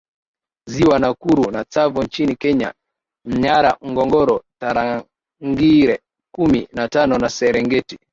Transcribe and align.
Ziwa 0.69 0.99
Nakuru 0.99 1.51
na 1.51 1.63
Tsavo 1.65 2.03
nchini 2.03 2.35
Kenya 2.35 2.73
Manyara 3.25 3.77
Ngorongoro 3.87 4.43
Tarangire 4.61 5.95
kumi 6.35 6.67
na 6.73 6.87
tano 6.89 7.17
na 7.17 7.29
Serengeti 7.29 7.97